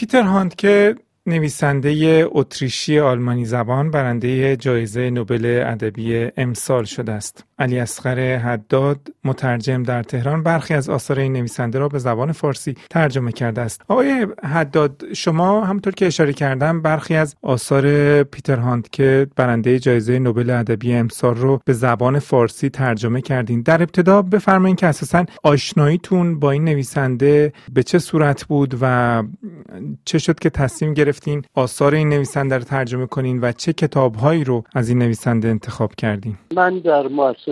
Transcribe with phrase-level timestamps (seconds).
[0.00, 0.94] پیتر هاندکه
[1.26, 7.44] نویسنده اتریشی آلمانی زبان برنده جایزه نوبل ادبی امسال شده است.
[7.60, 12.74] علی اصغر حداد مترجم در تهران برخی از آثار این نویسنده را به زبان فارسی
[12.90, 13.84] ترجمه کرده است.
[13.88, 20.18] آقای حداد شما همونطور که اشاره کردم برخی از آثار پیتر هاند که برنده جایزه
[20.18, 23.62] نوبل ادبی امسال رو به زبان فارسی ترجمه کردین.
[23.62, 29.22] در ابتدا بفرمایید که اساسا آشناییتون با این نویسنده به چه صورت بود و
[30.04, 34.64] چه شد که تصمیم گرفتین آثار این نویسنده رو ترجمه کنین و چه کتابهایی رو
[34.74, 37.49] از این نویسنده انتخاب کردین من در مؤسسه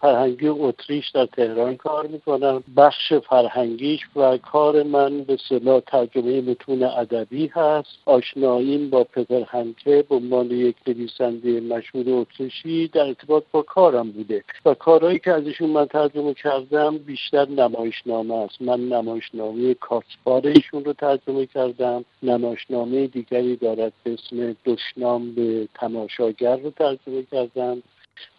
[0.00, 2.64] فرهنگی اتریش در تهران کار می‌کنم.
[2.76, 7.98] بخش فرهنگیش و کار من به صلاح ترجمه متون ادبی هست.
[8.06, 14.44] آشناییم با پتر هنکه به عنوان یک نویسنده مشهور اتریشی در ارتباط با کارم بوده.
[14.64, 18.62] و کارهایی که ازشون من ترجمه کردم بیشتر نمایشنامه است.
[18.62, 22.04] من نمایشنامه کاسپار ایشون رو ترجمه کردم.
[22.22, 27.82] نمایشنامه دیگری دارد به اسم دشنام به تماشاگر رو ترجمه کردم.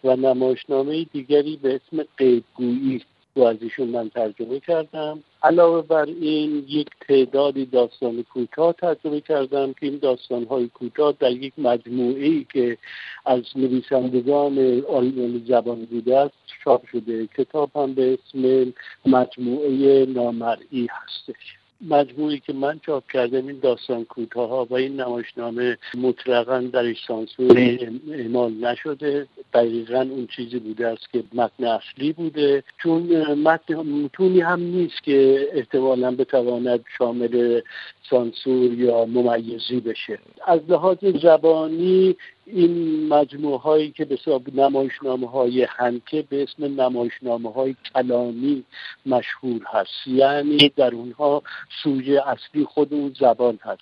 [0.04, 3.02] و نمایشنامه دیگری به اسم قیبگویی
[3.36, 5.24] رو از ایشون من ترجمه کردم.
[5.44, 11.32] علاوه بر این یک تعدادی داستان کوتاه ترجمه کردم که این داستان های کوتاه در
[11.32, 12.78] یک مجموعه ای که
[13.26, 17.28] از نویسندگان آلمان زبان بوده است چاپ شده.
[17.28, 18.74] کتاب هم به اسم
[19.06, 21.63] مجموعه نامرئی هستش.
[21.82, 27.80] مجموعی که من چاپ کردم این داستان کوتاه و این نمایشنامه مطلقا درش سانسور
[28.12, 29.28] اعمال نشده.
[29.54, 32.64] دقیقا اون چیزی بوده است که متن اصلی بوده.
[32.84, 33.02] چون
[33.34, 37.62] متن متونی هم نیست که احتمالا بتواند شامل
[38.10, 40.20] سانسور یا ممیزی بشه.
[40.48, 47.52] از لحاظ زبانی این مجموعه هایی که به حساب نمایشنامه های هنکه به اسم نمایشنامه
[47.52, 48.64] های کلامی
[49.06, 50.08] مشهور هست.
[50.08, 51.44] یعنی در اونها
[51.84, 53.82] سوژه اصلی خود اون زبان هست.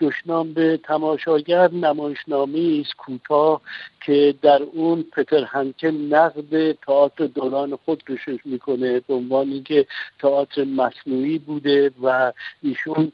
[0.00, 3.60] دشنام به تماشاگر نمایشنامه است کوتاه
[4.06, 9.00] که در اون پتر هنکه نقد تئاتر دوران خود رو می‌کنه.
[9.00, 9.86] به عنوان اینکه
[10.18, 13.12] تئاتر مصنوعی بوده و ایشون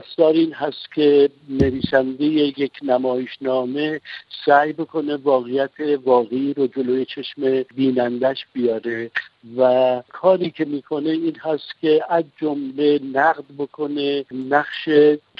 [0.00, 4.00] خواستار این هست که نویسنده یک نمایشنامه
[4.46, 5.70] سعی بکنه واقعیت
[6.04, 9.10] واقعی رو جلوی چشم بینندش بیاره
[9.56, 14.88] و کاری که می‌کنه این هست که از جمله نقد بکنه نقش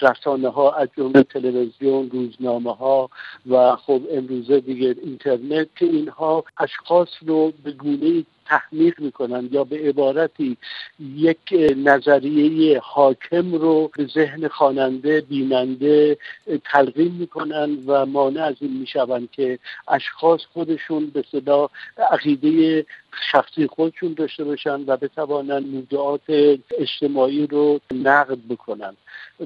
[0.03, 3.11] رسانه ها از جمله تلویزیون روزنامه ها
[3.51, 9.77] و خب امروزه دیگه اینترنت که اینها اشخاص رو به گونه تحمیق می‌کنن یا به
[9.79, 10.57] عبارتی
[11.17, 11.39] یک
[11.77, 16.19] نظریه حاکم رو به ذهن خواننده بیننده
[16.65, 19.59] تلقین می‌کنن و مانع از این می‌شوند که
[19.89, 21.71] اشخاص خودشون به صدا
[22.11, 22.87] عقیده
[23.33, 26.23] شخصی خودشون داشته باشن و بتوانن موضوعات
[26.79, 28.97] اجتماعی رو نقد بکنن.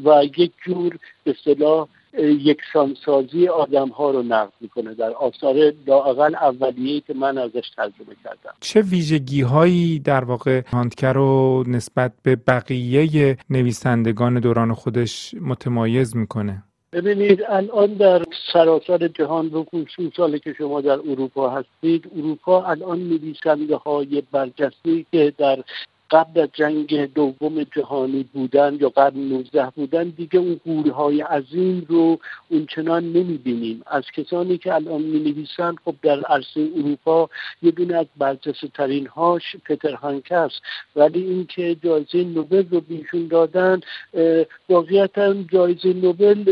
[0.05, 7.00] و یک جور به صلاح یکسانسازی آدم ها رو نقد می‌کنه در آثار لااقل اولیه
[7.00, 8.54] که من ازش ترجمه کردم.
[8.60, 16.62] چه ویژگی هایی در واقع هاندکر رو نسبت به بقیه نویسندگان دوران خودش متمایز می‌کنه؟
[16.93, 18.22] ببینید الان در
[18.53, 19.66] سراسر جهان رو
[20.16, 25.65] سالی که شما در اروپا هستید اروپا الان نویسنده های برجسته که در
[26.10, 32.19] قبل از جنگ دوم جهانی بودن یا قبل 19 بودن دیگه اون قورهای عظیم رو
[32.48, 33.82] اونچنان نمی‌بینیم.
[33.87, 37.28] از کسانی که الان می نویسن خب در عرصه اروپا
[37.62, 40.62] یه دونه از برجسته ترین هاش پتر هانک است.
[40.97, 43.81] ولی اینکه جایزه نوبل رو بیشون دادن
[44.69, 46.44] واقعیتا جایزه نوبل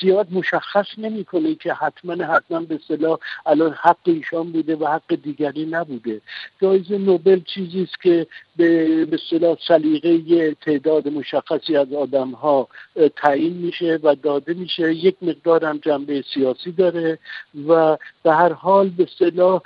[0.00, 5.66] زیاد مشخص نمی‌کنه که حتما حتما به صلاح الان حق ایشان بوده و حق دیگری
[5.66, 6.20] نبوده.
[6.62, 8.26] جایزه نوبل چیزی است که
[8.56, 12.68] به به اصطلاح سلیقه تعداد مشخصی از آدم ها
[13.16, 14.94] تعیین میشه و داده میشه.
[14.94, 17.18] یک مقدار هم جنبه سیاسی داره
[17.68, 19.62] و به هر حال به اصطلاح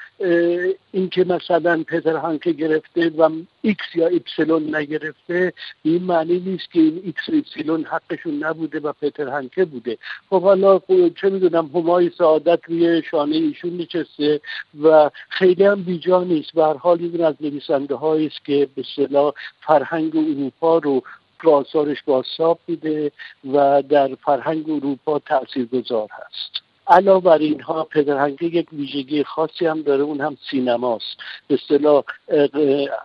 [0.92, 3.30] اینکه مثلا پتر هاندکه گرفته و
[3.62, 5.52] ایکس یا ایپسلون نگرفته
[5.82, 9.98] این معنی نیست که این ایکس و ایپسلون حقشون نبوده و پتر هاندکه بوده.
[10.30, 10.80] خب حالا
[11.20, 14.40] چه می‌دونم همای سعادت روی شانه ایشون نشسته
[14.82, 16.52] و خیلی هم بیجا نیست.
[16.54, 21.02] به هر حال این از نویسنده است که به صلاح فرهنگ اروپا رو
[21.44, 23.12] آثارش بازساب میده
[23.52, 26.67] و در فرهنگ اروپا تاثیرگذار هست.
[26.88, 31.16] علاوه بر اینها پدرهنگه یک ویژگی خاصی هم داره اون هم سینماست.
[31.48, 32.04] به اصطلاح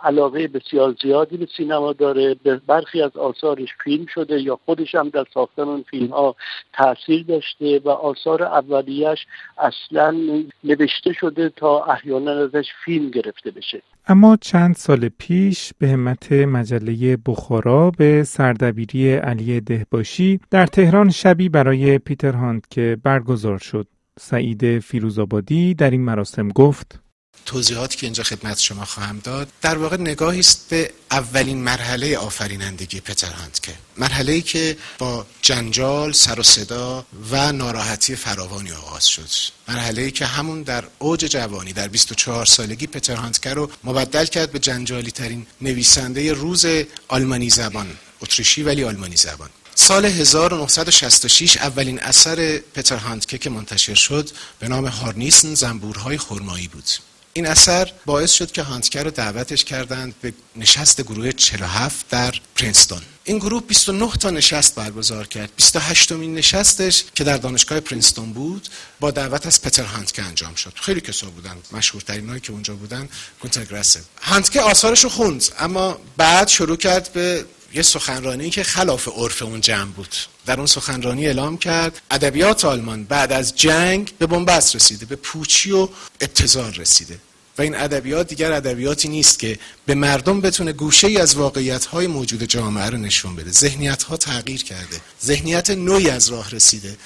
[0.04, 2.36] علاقه بسیار زیادی به سینما داره.
[2.68, 6.36] برخی از آثارش فیلم شده یا خودش هم در ساختن اون فیلم ها
[6.74, 9.26] تاثیر داشته و آثار اولیش
[9.58, 10.16] اصلا
[10.64, 13.82] نوشته شده تا احیانا ازش فیلم گرفته بشه.
[14.08, 21.50] اما چند سال پیش به همت مجله بخارا به سردبیری علی دهباشی در تهران شبی
[21.50, 23.88] برای پیتر هاند که برگزار شد.
[24.20, 27.02] سعید فیروزآبادی در این مراسم گفت
[27.46, 33.00] توضیحاتی که اینجا خدمت شما خواهم داد در واقع نگاهی است به اولین مرحله آفرینندگی
[33.00, 33.32] پتر
[33.64, 33.74] که.
[33.98, 39.30] مرحله ای که با جنجال سر و صدا و ناراحتی فراوانی آغاز شد.
[39.68, 44.52] مرحله ای که همون در اوج جوانی در 24 سالگی پتر هانتکه رو مبدل کرد
[44.52, 46.66] به جنجالی ترین نویسنده روز
[47.08, 49.50] آلمانی زبان اتریشی ولی آلمانی زبان.
[49.76, 54.30] سال 1966 اولین اثر پتر هانتکه که منتشر شد
[54.60, 56.90] به نام هارنیسن زنبورهای خرمایی بود.
[57.34, 63.02] این اثر باعث شد که هانتکر رو دعوتش کردند به نشست گروه 47 در پرینستون.
[63.24, 65.50] این گروه 29 تا نشست برگزار کرد.
[65.56, 68.70] 28 مین نشستش که در دانشگاه پرینستون بود
[69.00, 70.74] با دعوت از پتر هانتکه انجام شد.
[70.76, 73.10] خیلی کسا بودن مشهورترین هایی که اونجا بودن
[73.40, 79.08] گونتر گراسه هانتکه آثارش رو خوند اما بعد شروع کرد به یه سخنرانی که خلاف
[79.08, 80.16] عرف اون جمع بود.
[80.46, 85.72] در اون سخنرانی اعلام کرد ادبیات آلمان بعد از جنگ به بنبست رسیده به پوچی
[85.72, 85.90] و
[86.22, 87.20] ابتزار رسیده.
[87.58, 92.08] و این ادبیات دیگر ادبیاتی نیست که به مردم بتونه گوشه ای از واقعیت های
[92.08, 93.52] موجود جامعه رو نشون بده.
[93.52, 95.02] ذهنیت ها تغییر کرده.
[95.24, 96.98] ذهنیت نوعی از راه رسیده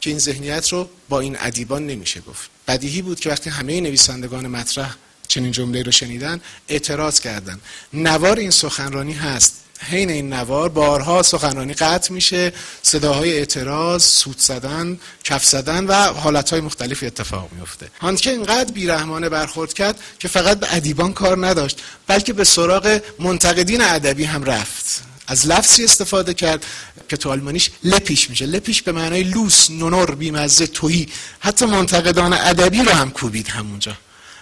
[0.00, 2.50] که این ذهنیت رو با این ادیبان نمیشه گفت.
[2.68, 4.96] بدیهی بود که وقتی همه نویسندگان مطرح
[5.28, 7.60] چنین جمله رو شنیدن اعتراض کردن.
[7.92, 12.52] نوار این سخنرانی هست حین این نوار بارها سخنرانی قطع میشه
[12.82, 19.72] صداهای اعتراض سود زدن کف زدن و حالتهای مختلفی اتفاق میفته که اینقدر بیرحمانه برخورد
[19.72, 25.02] کرد که فقط به ادیبان کار نداشت بلکه به سراغ منتقدین ادبی هم رفت.
[25.26, 26.66] از لفظی استفاده کرد
[27.08, 28.46] که تو آلمانیش لپیش میشه.
[28.46, 31.08] لپیش به معنای لوس نونور بیمزه توهی.
[31.40, 33.92] حتی منتقدان ادبی رو هم کوبید همونجا.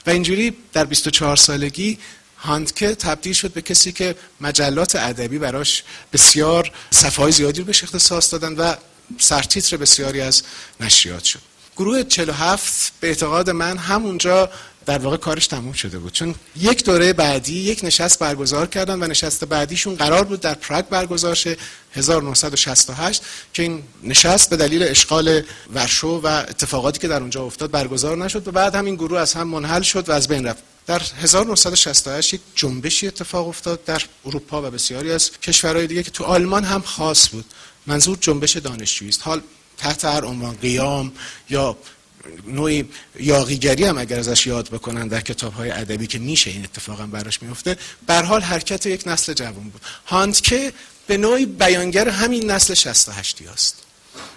[0.07, 1.99] و اینجوری در 24 سالگی
[2.41, 5.83] هاندکه تبدیل شد به کسی که مجلات ادبی براش
[6.13, 8.75] بسیار صفحه زیادی رو بهش اختصاص دادن و
[9.19, 10.43] سرتیتر بسیاری از
[10.81, 11.41] نشریات شد.
[11.77, 14.51] گروه 47 به اعتقاد من همونجا
[14.87, 16.13] در واقع کارش تموم شده بود.
[16.13, 20.85] چون یک دوره بعدی یک نشست برگزار کردن و نشست بعدیشون قرار بود در پراگ
[20.85, 21.57] برگزار شه
[21.93, 23.23] 1968
[23.53, 25.43] که این نشست به دلیل اشغال
[25.75, 29.35] ورشو و اتفاقاتی که در اونجا افتاد برگزار نشد و بعد هم این گروه از
[29.35, 30.63] هم منحل شد و از بین رفت.
[30.87, 36.25] در 1968 یک جنبشی اتفاق افتاد در اروپا و بسیاری از کشورهای دیگه که تو
[36.25, 37.45] آلمان هم خاص بود.
[37.87, 39.21] منظور جنبش دانشجویی است.
[39.23, 39.41] حال
[39.79, 41.13] تحت هر عنوان قیام
[41.51, 41.77] یا
[42.47, 42.89] نوعی
[43.21, 47.43] یاقیگری هم اگر ازش یاد بکنن در کتاب های ادبی که میشه این اتفاقا براش
[47.43, 47.77] میفته
[48.07, 49.81] بر حال حرکت یک نسل جوان بود.
[50.07, 50.73] هانت که
[51.07, 53.90] به نوعی بیانگر همین نسل 68 است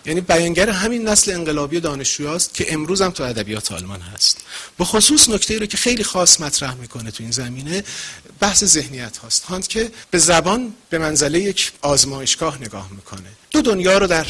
[0.05, 4.37] یعنی بیانگر همین نسل انقلابی دانشجو است که امروز هم تو ادبیات آلمان هست.
[4.77, 7.83] به خصوص نکته رو که خیلی خاص مطرح می‌کنه تو این زمینه
[8.39, 9.43] بحث ذهنیت هاست.
[9.43, 13.29] هانت که به زبان به منزله یک آزمایشگاه نگاه می‌کنه.
[13.51, 14.27] دو دنیا رو در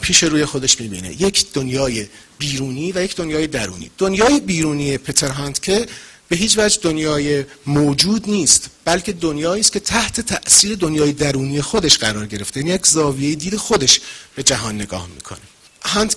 [0.00, 1.22] پیش روی خودش می‌بینه.
[1.22, 2.06] یک دنیای
[2.38, 3.90] بیرونی و یک دنیای درونی.
[3.98, 5.86] دنیای بیرونی پتر هانت که
[6.28, 11.98] به هیچ وجه دنیای موجود نیست بلکه دنیایی است که تحت تأثیر دنیای درونی خودش
[11.98, 12.60] قرار گرفته.
[12.60, 14.00] یعنی یک زاویه دید خودش
[14.34, 15.38] به جهان نگاه می‌کنه.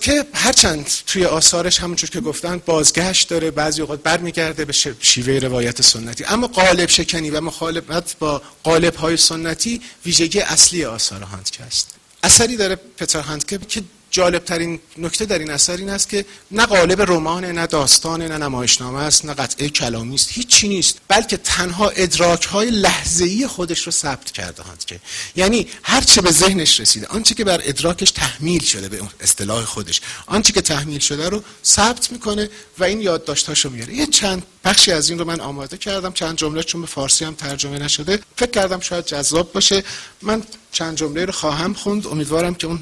[0.00, 5.82] که هرچند توی آثارش همونجور که گفتن بازگشت داره بعضی اوقات برمیگرده به شیوه روایت
[5.82, 6.24] سنتی.
[6.24, 11.88] اما قالب شکنی و مخالفت با قالب های سنتی ویژگی اصلی آثار هانتکه است.
[12.22, 16.66] اثری داره پتر هانتکه که جالب ترین نکته در این اثر این است که نه
[16.66, 21.88] قالب رمان نه داستان نه نمایشنامه است نه قطعه کلامی است هیچی نیست بلکه تنها
[21.88, 25.00] ادراک های لحظه ای خودش رو ثبت کرده هاند که
[25.36, 30.00] یعنی هر چه به ذهنش رسیده آنچه که بر ادراکش تحمیل شده به اصطلاح خودش
[30.26, 35.10] آنچه که تحمیل شده رو ثبت می‌کنه و این یادداشتاشو میاره یه چند بخشی از
[35.10, 38.18] این رو من آماده کردم چند جمله چون به فارسی هم ترجمه نشده.
[38.36, 39.84] فکر کردم شاید جذاب باشه.
[40.22, 42.06] من چند جمله رو خواهم خوند.
[42.06, 42.80] امیدوارم که اون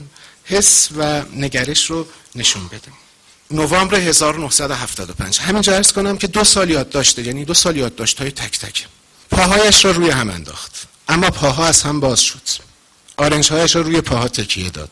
[0.48, 2.92] حس و نگرش رو نشون بده.
[3.50, 8.18] نوامبر 1975 همینجا ارز کنم که دو سال یاد داشته یعنی دو سال یاد داشت
[8.18, 8.86] های تک تک.
[9.30, 10.88] پاهایش را روی هم انداخت.
[11.08, 12.42] اما پاها از هم باز شد.
[13.16, 14.90] آرنج هایش را روی پاها تکیه داد.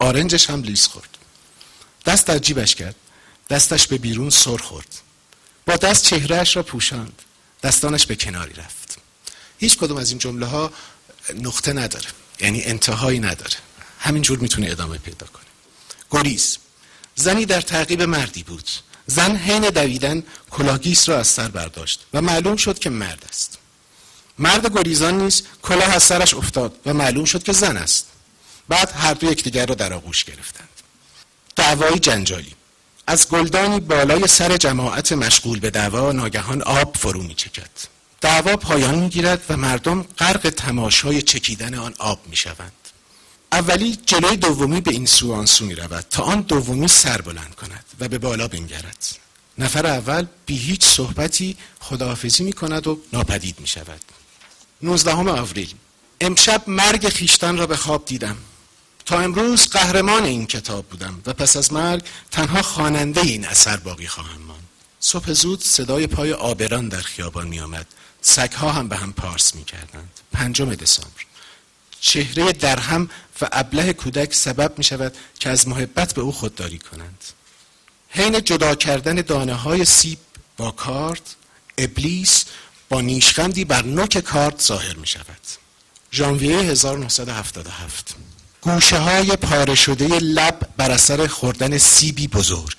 [0.00, 1.18] آرنجش هم لیز خورد.
[2.06, 2.94] دست در جیبش کرد.
[3.50, 5.00] دستش به بیرون سر خورد.
[5.66, 7.22] با دست چهرهش را پوشاند.
[7.62, 8.98] دستانش به کناری رفت.
[9.58, 10.72] هیچ کدوم از این جمله ها
[11.34, 12.06] نقطه نداره.
[12.40, 13.56] یعنی انتهایی نداره.
[14.04, 15.44] همینجور می‌تونه ادامه پیدا کنه.
[16.10, 16.58] گریز.
[17.14, 18.70] زنی در تعقیب مردی بود.
[19.06, 23.58] زن حین دویدن کلاهگیس را از سر برداشت و معلوم شد که مرد است.
[24.38, 28.06] مرد گریزان نیز کلاه از سرش افتاد و معلوم شد که زن است.
[28.68, 30.68] بعد هر دو یکدیگر را در آغوش گرفتند.
[31.56, 32.54] دعوای جنجالی.
[33.06, 37.70] از گلدانی بالای سر جماعت مشغول به دعوا ناگهان آب فرو می چکد
[38.20, 42.83] دعوا پایان می‌گیرد و مردم غرق تماشای چکیدن آن آب می‌شوند.
[43.54, 47.54] اولی جلوی دومی به این سو آن سو می رود تا آن دومی سر بلند
[47.54, 49.06] کند و به بالا بنگرد.
[49.58, 54.00] نفر اول بی هیچ صحبتی خداحافظی می کند و ناپدید می شود.
[54.82, 55.74] 19 آوریل.
[56.20, 58.36] امشب مرگ خیشتن را به خواب دیدم.
[59.06, 64.06] تا امروز قهرمان این کتاب بودم و پس از مرگ تنها خواننده این اثر باقی
[64.06, 64.68] خواهم ماند.
[65.00, 67.86] صبح زود صدای پای آبران در خیابان می آمد.
[68.20, 70.20] سگها هم به هم پارس می کردند.
[70.32, 71.33] پنجم دسامبر.
[72.04, 77.24] چهره درهم و ابله کودک سبب می شود که از محبت به او خودداری کنند.
[78.08, 80.18] حین جدا کردن دانه های سیب
[80.56, 81.34] با کارت
[81.78, 82.44] ابلیس
[82.88, 85.40] با نیشخندی بر نوک کارت ظاهر می شود
[86.12, 88.14] ژانویه 1977
[88.60, 92.76] گوشه های پاره شده لب بر اثر خوردن سیبی بزرگ.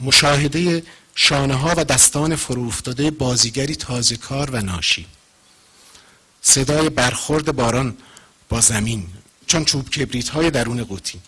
[0.00, 0.82] مشاهده
[1.14, 5.06] شانه ها و دستان فروفتاده بازیگری تازه کار و ناشی.
[6.42, 7.96] صدای برخورد باران
[8.60, 9.06] زمین
[9.46, 11.18] چون چوب کبریت های درون قوطی.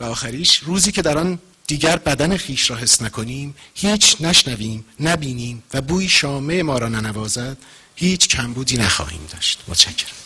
[0.00, 5.62] و آخریش روزی که در آن دیگر بدن خیش را حس نکنیم هیچ نشنویم نبینیم
[5.74, 7.56] و بوی شامه ما را ننوازد
[7.94, 9.64] هیچ کمبودی نخواهیم داشت.
[9.68, 10.16] متشکرم.